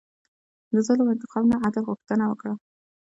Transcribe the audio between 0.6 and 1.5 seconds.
د ظلم انتقام